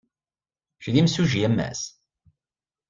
[0.81, 1.81] Kečč d imsujji a Mass?